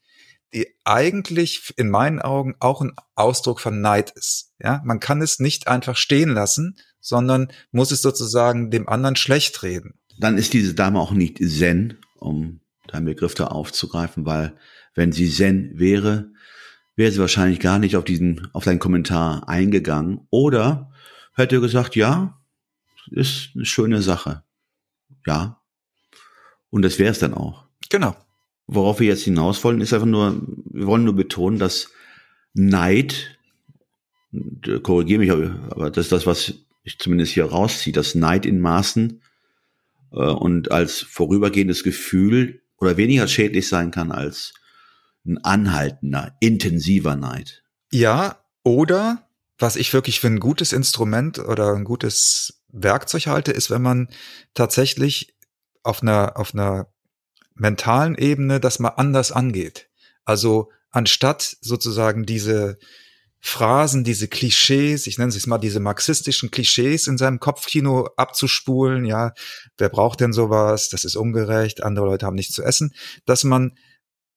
die 0.53 0.67
eigentlich 0.83 1.73
in 1.77 1.89
meinen 1.89 2.21
Augen 2.21 2.55
auch 2.59 2.81
ein 2.81 2.93
Ausdruck 3.15 3.59
von 3.59 3.81
Neid 3.81 4.11
ist. 4.11 4.53
Ja, 4.59 4.81
man 4.85 4.99
kann 4.99 5.21
es 5.21 5.39
nicht 5.39 5.67
einfach 5.67 5.95
stehen 5.95 6.29
lassen, 6.29 6.77
sondern 6.99 7.51
muss 7.71 7.91
es 7.91 8.01
sozusagen 8.01 8.69
dem 8.69 8.87
anderen 8.87 9.15
schlecht 9.15 9.63
reden. 9.63 9.95
Dann 10.19 10.37
ist 10.37 10.53
diese 10.53 10.75
Dame 10.75 10.99
auch 10.99 11.11
nicht 11.11 11.39
Zen, 11.39 11.97
um 12.19 12.59
deinen 12.87 13.05
Begriff 13.05 13.33
da 13.33 13.47
aufzugreifen, 13.47 14.25
weil 14.25 14.55
wenn 14.93 15.11
sie 15.11 15.29
Zen 15.29 15.71
wäre, 15.73 16.29
wäre 16.95 17.11
sie 17.11 17.19
wahrscheinlich 17.19 17.59
gar 17.59 17.79
nicht 17.79 17.95
auf 17.95 18.05
diesen, 18.05 18.47
auf 18.53 18.63
deinen 18.63 18.79
Kommentar 18.79 19.49
eingegangen 19.49 20.27
oder 20.29 20.91
hätte 21.35 21.59
gesagt, 21.59 21.95
ja, 21.95 22.39
ist 23.11 23.51
eine 23.55 23.65
schöne 23.65 24.01
Sache. 24.01 24.43
Ja. 25.25 25.61
Und 26.69 26.81
das 26.81 26.99
wäre 26.99 27.11
es 27.11 27.19
dann 27.19 27.33
auch. 27.33 27.65
Genau. 27.89 28.15
Worauf 28.67 28.99
wir 28.99 29.07
jetzt 29.07 29.23
hinaus 29.23 29.63
wollen, 29.63 29.81
ist 29.81 29.93
einfach 29.93 30.07
nur, 30.07 30.41
wir 30.71 30.87
wollen 30.87 31.03
nur 31.03 31.15
betonen, 31.15 31.59
dass 31.59 31.91
Neid, 32.53 33.37
korrigiere 34.83 35.19
mich, 35.19 35.31
aber 35.31 35.89
das 35.89 36.05
ist 36.05 36.11
das, 36.11 36.25
was 36.25 36.53
ich 36.83 36.99
zumindest 36.99 37.33
hier 37.33 37.45
rausziehe, 37.45 37.93
dass 37.93 38.15
Neid 38.15 38.45
in 38.45 38.59
Maßen 38.59 39.21
äh, 40.11 40.17
und 40.17 40.71
als 40.71 41.01
vorübergehendes 41.01 41.83
Gefühl 41.83 42.61
oder 42.77 42.97
weniger 42.97 43.27
schädlich 43.27 43.67
sein 43.67 43.91
kann 43.91 44.11
als 44.11 44.53
ein 45.25 45.37
anhaltender, 45.43 46.35
intensiver 46.39 47.15
Neid. 47.15 47.63
Ja, 47.91 48.43
oder 48.63 49.27
was 49.57 49.75
ich 49.75 49.93
wirklich 49.93 50.19
für 50.19 50.27
ein 50.27 50.39
gutes 50.39 50.73
Instrument 50.73 51.39
oder 51.39 51.73
ein 51.73 51.85
gutes 51.85 52.62
Werkzeug 52.73 53.27
halte, 53.27 53.51
ist, 53.51 53.69
wenn 53.69 53.81
man 53.81 54.09
tatsächlich 54.53 55.35
auf 55.83 56.01
einer, 56.01 56.37
auf 56.37 56.53
einer 56.53 56.87
mentalen 57.55 58.15
Ebene 58.15 58.59
das 58.59 58.79
mal 58.79 58.89
anders 58.89 59.31
angeht. 59.31 59.89
Also 60.25 60.71
anstatt 60.89 61.57
sozusagen 61.61 62.25
diese 62.25 62.77
Phrasen, 63.39 64.05
diese 64.05 64.29
Klischees, 64.29 65.05
ich 65.05 65.17
nenne 65.17 65.33
es 65.35 65.47
mal 65.47 65.57
diese 65.57 65.81
marxistischen 65.81 66.49
Klischees 66.49 67.07
in 67.07 67.17
seinem 67.17 67.39
Kopfkino 67.41 68.09
abzuspulen, 68.15 69.03
ja, 69.05 69.33
wer 69.77 69.89
braucht 69.89 70.21
denn 70.21 70.31
sowas? 70.31 70.87
Das 70.87 71.03
ist 71.03 71.17
ungerecht, 71.17 71.83
andere 71.83 72.05
Leute 72.05 72.25
haben 72.25 72.35
nichts 72.35 72.55
zu 72.55 72.63
essen, 72.63 72.93
dass 73.25 73.43
man, 73.43 73.77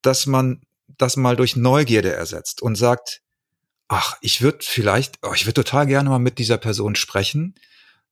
dass 0.03 0.27
man 0.27 0.63
das 0.99 1.17
mal 1.17 1.37
durch 1.37 1.55
Neugierde 1.55 2.13
ersetzt 2.13 2.63
und 2.63 2.75
sagt, 2.75 3.23
ach, 3.87 4.17
ich 4.23 4.43
würde 4.43 4.59
vielleicht, 4.63 5.21
oh, 5.23 5.33
ich 5.35 5.47
würde 5.47 5.63
total 5.63 5.87
gerne 5.87 6.11
mal 6.11 6.19
mit 6.19 6.39
dieser 6.39 6.59
Person 6.59 6.97
sprechen, 6.97 7.55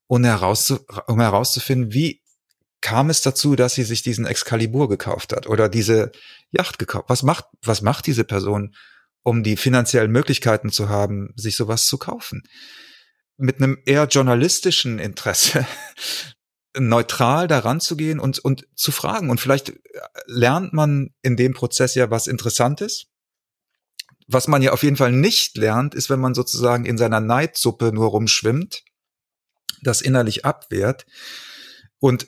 um, 0.06 0.24
herauszu, 0.24 0.80
um 1.06 1.20
herauszufinden, 1.20 1.92
wie 1.92 2.22
kam 2.80 3.08
es 3.08 3.22
dazu, 3.22 3.56
dass 3.56 3.74
sie 3.74 3.82
sich 3.82 4.02
diesen 4.02 4.26
Excalibur 4.26 4.88
gekauft 4.88 5.32
hat 5.32 5.46
oder 5.46 5.68
diese 5.68 6.12
Yacht 6.50 6.78
gekauft? 6.78 7.06
Was 7.08 7.22
macht, 7.22 7.46
was 7.62 7.80
macht 7.80 8.06
diese 8.06 8.24
Person, 8.24 8.74
um 9.22 9.42
die 9.42 9.56
finanziellen 9.56 10.12
Möglichkeiten 10.12 10.70
zu 10.70 10.90
haben, 10.90 11.32
sich 11.34 11.56
sowas 11.56 11.86
zu 11.86 11.96
kaufen? 11.96 12.42
Mit 13.38 13.56
einem 13.56 13.78
eher 13.86 14.04
journalistischen 14.04 14.98
Interesse 14.98 15.66
neutral 16.78 17.48
daran 17.48 17.80
zu 17.80 17.96
gehen 17.96 18.20
und, 18.20 18.38
und 18.38 18.66
zu 18.74 18.92
fragen. 18.92 19.30
Und 19.30 19.40
vielleicht 19.40 19.72
lernt 20.26 20.74
man 20.74 21.14
in 21.22 21.36
dem 21.36 21.54
Prozess 21.54 21.94
ja 21.94 22.10
was 22.10 22.26
Interessantes. 22.26 23.06
Was 24.26 24.46
man 24.46 24.60
ja 24.60 24.72
auf 24.72 24.82
jeden 24.82 24.96
Fall 24.96 25.12
nicht 25.12 25.56
lernt, 25.56 25.94
ist, 25.94 26.10
wenn 26.10 26.20
man 26.20 26.34
sozusagen 26.34 26.84
in 26.84 26.98
seiner 26.98 27.20
Neidsuppe 27.20 27.92
nur 27.92 28.08
rumschwimmt, 28.08 28.82
das 29.84 30.00
innerlich 30.00 30.44
abwehrt. 30.44 31.06
Und 31.98 32.26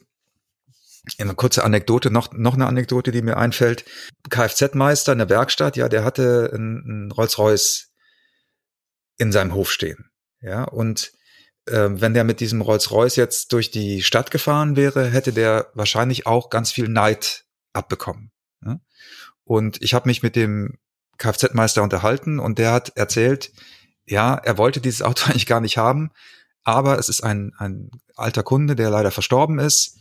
eine 1.18 1.34
kurze 1.34 1.64
Anekdote, 1.64 2.10
noch, 2.10 2.32
noch 2.32 2.54
eine 2.54 2.66
Anekdote, 2.66 3.12
die 3.12 3.22
mir 3.22 3.36
einfällt. 3.36 3.84
Kfz-Meister 4.28 5.12
in 5.12 5.18
der 5.18 5.28
Werkstatt, 5.28 5.76
ja, 5.76 5.88
der 5.88 6.04
hatte 6.04 6.50
einen 6.52 7.12
Rolls-Royce 7.12 7.92
in 9.18 9.32
seinem 9.32 9.54
Hof 9.54 9.70
stehen. 9.70 10.10
Ja, 10.40 10.64
und 10.64 11.12
äh, 11.66 11.88
wenn 11.90 12.14
der 12.14 12.24
mit 12.24 12.40
diesem 12.40 12.60
Rolls-Royce 12.60 13.16
jetzt 13.16 13.52
durch 13.52 13.70
die 13.70 14.02
Stadt 14.02 14.30
gefahren 14.30 14.76
wäre, 14.76 15.08
hätte 15.08 15.32
der 15.32 15.70
wahrscheinlich 15.74 16.26
auch 16.26 16.50
ganz 16.50 16.72
viel 16.72 16.88
Neid 16.88 17.44
abbekommen. 17.72 18.30
Ja? 18.64 18.80
Und 19.44 19.82
ich 19.82 19.94
habe 19.94 20.08
mich 20.08 20.22
mit 20.22 20.36
dem 20.36 20.78
Kfz-Meister 21.18 21.82
unterhalten 21.82 22.38
und 22.38 22.58
der 22.58 22.72
hat 22.72 22.96
erzählt, 22.96 23.52
ja, 24.04 24.34
er 24.34 24.58
wollte 24.58 24.80
dieses 24.80 25.02
Auto 25.02 25.24
eigentlich 25.26 25.46
gar 25.46 25.60
nicht 25.60 25.78
haben, 25.78 26.10
aber 26.66 26.98
es 26.98 27.08
ist 27.08 27.22
ein, 27.22 27.52
ein 27.58 27.90
alter 28.16 28.42
Kunde, 28.42 28.74
der 28.74 28.90
leider 28.90 29.12
verstorben 29.12 29.60
ist 29.60 29.98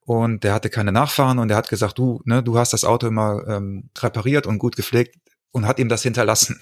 und 0.00 0.42
der 0.42 0.52
hatte 0.52 0.68
keine 0.68 0.90
Nachfahren 0.90 1.38
und 1.38 1.48
er 1.48 1.56
hat 1.56 1.68
gesagt, 1.68 1.96
du, 1.96 2.20
ne, 2.24 2.42
du 2.42 2.58
hast 2.58 2.72
das 2.72 2.84
Auto 2.84 3.06
immer 3.06 3.46
ähm, 3.46 3.90
repariert 3.96 4.46
und 4.46 4.58
gut 4.58 4.74
gepflegt 4.74 5.16
und 5.52 5.64
hat 5.64 5.78
ihm 5.78 5.88
das 5.88 6.02
hinterlassen. 6.02 6.60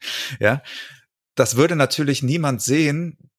ja, 0.40 0.62
das 1.34 1.56
würde 1.56 1.74
natürlich 1.74 2.22
niemand 2.22 2.60
sehen 2.60 3.30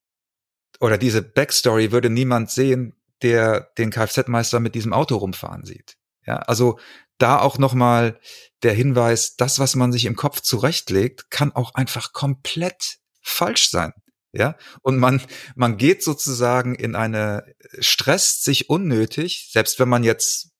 oder 0.79 0.97
diese 0.97 1.21
Backstory 1.21 1.91
würde 1.91 2.09
niemand 2.09 2.49
sehen, 2.49 2.95
der 3.21 3.69
den 3.77 3.91
Kfz-Meister 3.91 4.59
mit 4.59 4.73
diesem 4.73 4.91
Auto 4.91 5.17
rumfahren 5.17 5.65
sieht. 5.65 5.97
Ja, 6.25 6.37
also 6.37 6.79
da 7.19 7.39
auch 7.39 7.59
nochmal 7.59 8.19
der 8.63 8.73
Hinweis, 8.73 9.35
das, 9.35 9.59
was 9.59 9.75
man 9.75 9.91
sich 9.91 10.05
im 10.05 10.15
Kopf 10.15 10.41
zurechtlegt, 10.41 11.29
kann 11.29 11.51
auch 11.51 11.75
einfach 11.75 12.11
komplett 12.11 12.97
falsch 13.21 13.69
sein. 13.69 13.93
Ja, 14.31 14.55
und 14.81 14.97
man, 14.97 15.21
man 15.55 15.77
geht 15.77 16.03
sozusagen 16.03 16.75
in 16.75 16.95
eine, 16.95 17.45
stresst 17.79 18.43
sich 18.43 18.69
unnötig, 18.69 19.49
selbst 19.51 19.79
wenn 19.79 19.89
man 19.89 20.03
jetzt, 20.03 20.51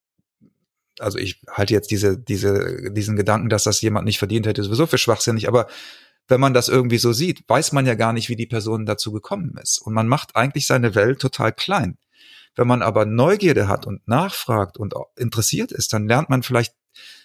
also 0.98 1.18
ich 1.18 1.40
halte 1.48 1.74
jetzt 1.74 1.90
diese, 1.92 2.18
diese, 2.18 2.90
diesen 2.92 3.14
Gedanken, 3.16 3.48
dass 3.48 3.62
das 3.62 3.80
jemand 3.80 4.06
nicht 4.06 4.18
verdient 4.18 4.46
hätte, 4.46 4.64
sowieso 4.64 4.86
für 4.86 4.98
schwachsinnig, 4.98 5.46
aber 5.46 5.68
wenn 6.26 6.40
man 6.40 6.54
das 6.54 6.68
irgendwie 6.68 6.98
so 6.98 7.12
sieht, 7.12 7.48
weiß 7.48 7.72
man 7.72 7.86
ja 7.86 7.94
gar 7.94 8.12
nicht, 8.12 8.28
wie 8.28 8.36
die 8.36 8.46
Person 8.46 8.86
dazu 8.86 9.12
gekommen 9.12 9.56
ist. 9.60 9.78
Und 9.78 9.94
man 9.94 10.08
macht 10.08 10.36
eigentlich 10.36 10.66
seine 10.66 10.94
Welt 10.94 11.20
total 11.20 11.52
klein. 11.52 11.98
Wenn 12.54 12.68
man 12.68 12.82
aber 12.82 13.04
Neugierde 13.04 13.68
hat 13.68 13.86
und 13.86 14.06
nachfragt 14.06 14.78
und 14.78 14.94
interessiert 15.16 15.72
ist, 15.72 15.92
dann 15.92 16.06
lernt 16.06 16.30
man 16.30 16.42
vielleicht 16.42 16.74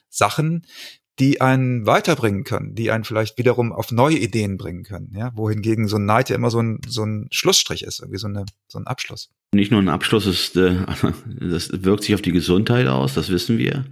Sachen, 0.09 0.65
die 1.19 1.39
einen 1.39 1.85
weiterbringen 1.85 2.43
können, 2.43 2.75
die 2.75 2.91
einen 2.91 3.05
vielleicht 3.05 3.37
wiederum 3.37 3.71
auf 3.71 3.91
neue 3.91 4.17
Ideen 4.17 4.57
bringen 4.57 4.83
können, 4.83 5.11
ja, 5.15 5.31
wohingegen 5.35 5.87
so 5.87 5.95
ein 5.95 6.05
Neid 6.05 6.29
ja 6.29 6.35
immer 6.35 6.49
so 6.49 6.61
ein, 6.61 6.81
so 6.87 7.03
ein 7.03 7.27
Schlussstrich 7.31 7.83
ist, 7.83 7.99
irgendwie 7.99 8.19
so, 8.19 8.27
eine, 8.27 8.45
so 8.67 8.79
ein 8.79 8.87
Abschluss. 8.87 9.29
Nicht 9.53 9.71
nur 9.71 9.81
ein 9.81 9.89
Abschluss 9.89 10.25
ist, 10.25 10.57
äh, 10.57 10.85
das 11.39 11.69
wirkt 11.83 12.03
sich 12.03 12.15
auf 12.15 12.21
die 12.21 12.33
Gesundheit 12.33 12.87
aus, 12.87 13.13
das 13.13 13.29
wissen 13.29 13.57
wir, 13.57 13.85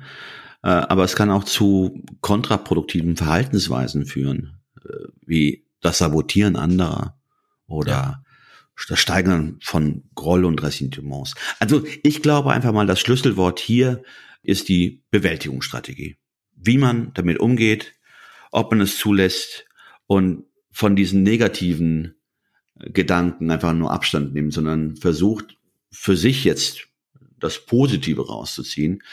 äh, 0.63 0.67
aber 0.67 1.05
es 1.05 1.15
kann 1.15 1.31
auch 1.31 1.45
zu 1.45 2.03
kontraproduktiven 2.19 3.15
Verhaltensweisen 3.15 4.05
führen, 4.05 4.59
äh, 4.83 5.07
wie 5.25 5.65
das 5.79 5.99
Sabotieren 5.99 6.57
anderer 6.57 7.17
oder 7.67 7.91
ja. 7.91 8.23
das 8.89 8.99
Steigern 8.99 9.59
von 9.61 10.03
Groll 10.13 10.43
und 10.43 10.61
Ressentiments. 10.61 11.35
Also 11.59 11.85
ich 12.03 12.21
glaube 12.21 12.51
einfach 12.51 12.73
mal, 12.73 12.87
das 12.87 12.99
Schlüsselwort 12.99 13.61
hier 13.61 14.03
ist 14.41 14.67
die 14.67 15.03
Bewältigungsstrategie 15.09 16.17
wie 16.63 16.77
man 16.77 17.13
damit 17.13 17.39
umgeht, 17.39 17.93
ob 18.51 18.71
man 18.71 18.81
es 18.81 18.97
zulässt 18.97 19.65
und 20.07 20.45
von 20.71 20.95
diesen 20.95 21.23
negativen 21.23 22.15
Gedanken 22.79 23.51
einfach 23.51 23.73
nur 23.73 23.91
Abstand 23.91 24.33
nimmt, 24.33 24.53
sondern 24.53 24.95
versucht 24.95 25.57
für 25.91 26.17
sich 26.17 26.43
jetzt 26.43 26.87
das 27.39 27.65
Positive 27.65 28.25
rauszuziehen 28.25 29.03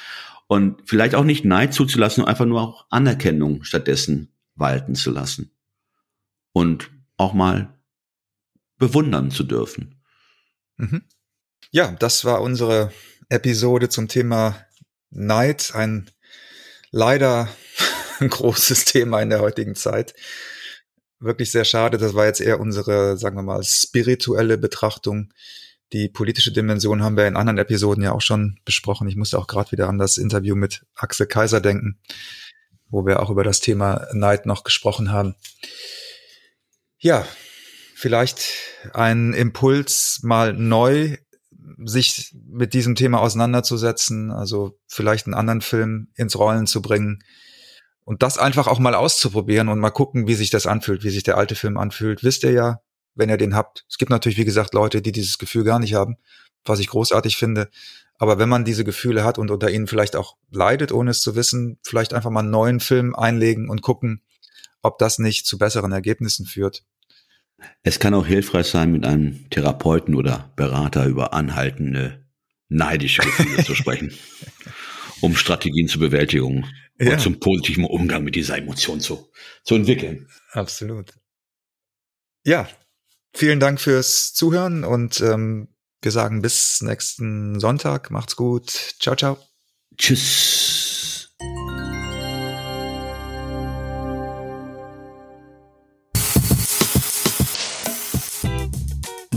und 0.46 0.82
vielleicht 0.84 1.14
auch 1.14 1.24
nicht 1.24 1.44
Neid 1.44 1.74
zuzulassen, 1.74 2.24
einfach 2.24 2.46
nur 2.46 2.60
auch 2.60 2.86
Anerkennung 2.90 3.64
stattdessen 3.64 4.32
walten 4.54 4.94
zu 4.94 5.10
lassen 5.10 5.50
und 6.52 6.90
auch 7.16 7.34
mal 7.34 7.78
bewundern 8.78 9.30
zu 9.30 9.44
dürfen. 9.44 10.00
Mhm. 10.76 11.02
Ja, 11.70 11.92
das 11.92 12.24
war 12.24 12.40
unsere 12.40 12.92
Episode 13.28 13.88
zum 13.88 14.08
Thema 14.08 14.56
Neid, 15.10 15.72
ein 15.74 16.10
leider 16.90 17.48
ein 18.20 18.28
großes 18.28 18.84
Thema 18.84 19.20
in 19.20 19.30
der 19.30 19.40
heutigen 19.40 19.74
Zeit. 19.74 20.14
Wirklich 21.18 21.50
sehr 21.50 21.64
schade. 21.64 21.98
Das 21.98 22.14
war 22.14 22.26
jetzt 22.26 22.40
eher 22.40 22.60
unsere, 22.60 23.16
sagen 23.16 23.36
wir 23.36 23.42
mal, 23.42 23.62
spirituelle 23.62 24.56
Betrachtung. 24.56 25.32
Die 25.92 26.08
politische 26.08 26.52
Dimension 26.52 27.02
haben 27.02 27.16
wir 27.16 27.26
in 27.26 27.36
anderen 27.36 27.58
Episoden 27.58 28.02
ja 28.02 28.12
auch 28.12 28.20
schon 28.20 28.58
besprochen. 28.64 29.08
Ich 29.08 29.16
musste 29.16 29.38
auch 29.38 29.46
gerade 29.46 29.72
wieder 29.72 29.88
an 29.88 29.98
das 29.98 30.16
Interview 30.16 30.54
mit 30.54 30.82
Axel 30.94 31.26
Kaiser 31.26 31.60
denken, 31.60 31.98
wo 32.88 33.04
wir 33.04 33.20
auch 33.20 33.30
über 33.30 33.44
das 33.44 33.60
Thema 33.60 34.06
Neid 34.12 34.46
noch 34.46 34.64
gesprochen 34.64 35.10
haben. 35.10 35.34
Ja, 36.98 37.26
vielleicht 37.94 38.48
ein 38.94 39.32
Impuls, 39.32 40.20
mal 40.22 40.52
neu 40.52 41.16
sich 41.84 42.34
mit 42.46 42.74
diesem 42.74 42.94
Thema 42.94 43.20
auseinanderzusetzen, 43.20 44.30
also 44.30 44.78
vielleicht 44.86 45.26
einen 45.26 45.34
anderen 45.34 45.60
Film 45.60 46.08
ins 46.14 46.38
Rollen 46.38 46.66
zu 46.66 46.82
bringen 46.82 47.22
und 48.04 48.22
das 48.22 48.38
einfach 48.38 48.66
auch 48.66 48.78
mal 48.78 48.94
auszuprobieren 48.94 49.68
und 49.68 49.78
mal 49.78 49.90
gucken, 49.90 50.26
wie 50.26 50.34
sich 50.34 50.50
das 50.50 50.66
anfühlt, 50.66 51.04
wie 51.04 51.10
sich 51.10 51.22
der 51.22 51.36
alte 51.36 51.54
Film 51.54 51.78
anfühlt. 51.78 52.24
Wisst 52.24 52.42
ihr 52.42 52.52
ja, 52.52 52.80
wenn 53.14 53.28
ihr 53.28 53.36
den 53.36 53.54
habt. 53.54 53.84
Es 53.88 53.98
gibt 53.98 54.10
natürlich, 54.10 54.38
wie 54.38 54.44
gesagt, 54.44 54.74
Leute, 54.74 55.02
die 55.02 55.12
dieses 55.12 55.38
Gefühl 55.38 55.64
gar 55.64 55.78
nicht 55.78 55.94
haben, 55.94 56.16
was 56.64 56.80
ich 56.80 56.88
großartig 56.88 57.36
finde. 57.36 57.68
Aber 58.18 58.38
wenn 58.38 58.48
man 58.48 58.64
diese 58.64 58.84
Gefühle 58.84 59.24
hat 59.24 59.38
und 59.38 59.50
unter 59.50 59.70
ihnen 59.70 59.86
vielleicht 59.86 60.16
auch 60.16 60.36
leidet, 60.50 60.92
ohne 60.92 61.12
es 61.12 61.22
zu 61.22 61.34
wissen, 61.36 61.78
vielleicht 61.82 62.12
einfach 62.12 62.30
mal 62.30 62.40
einen 62.40 62.50
neuen 62.50 62.80
Film 62.80 63.14
einlegen 63.14 63.70
und 63.70 63.80
gucken, 63.80 64.22
ob 64.82 64.98
das 64.98 65.18
nicht 65.18 65.46
zu 65.46 65.58
besseren 65.58 65.92
Ergebnissen 65.92 66.46
führt. 66.46 66.84
Es 67.82 67.98
kann 67.98 68.14
auch 68.14 68.26
hilfreich 68.26 68.66
sein, 68.66 68.92
mit 68.92 69.04
einem 69.04 69.48
Therapeuten 69.50 70.14
oder 70.14 70.52
Berater 70.56 71.06
über 71.06 71.32
anhaltende 71.32 72.26
neidische 72.68 73.22
Gefühle 73.22 73.64
zu 73.64 73.74
sprechen, 73.74 74.12
um 75.20 75.34
Strategien 75.36 75.88
zur 75.88 76.00
Bewältigung 76.00 76.66
ja. 76.98 77.12
und 77.12 77.20
zum 77.20 77.40
positiven 77.40 77.84
Umgang 77.84 78.24
mit 78.24 78.36
dieser 78.36 78.56
Emotion 78.58 79.00
zu, 79.00 79.30
zu 79.64 79.74
entwickeln. 79.74 80.28
Absolut. 80.52 81.12
Ja, 82.44 82.68
vielen 83.34 83.60
Dank 83.60 83.80
fürs 83.80 84.32
Zuhören 84.32 84.84
und 84.84 85.20
ähm, 85.20 85.68
wir 86.02 86.12
sagen 86.12 86.40
bis 86.40 86.80
nächsten 86.80 87.60
Sonntag. 87.60 88.10
Macht's 88.10 88.36
gut. 88.36 88.70
Ciao, 89.00 89.16
ciao. 89.16 89.38
Tschüss. 89.96 90.59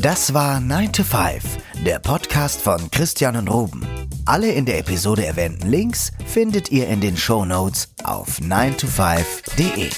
Das 0.03 0.33
war 0.33 0.59
9 0.59 0.91
to 0.91 1.03
5, 1.05 1.41
der 1.85 1.97
Podcast 1.97 2.61
von 2.61 2.91
Christian 2.91 3.37
und 3.37 3.47
Ruben. 3.47 3.87
Alle 4.25 4.51
in 4.51 4.65
der 4.65 4.79
Episode 4.79 5.25
erwähnten 5.25 5.69
Links 5.69 6.11
findet 6.25 6.73
ihr 6.73 6.89
in 6.89 6.99
den 6.99 7.15
Show 7.15 7.45
Notes 7.45 7.93
auf 8.03 8.39
9to5.de. 8.39 9.91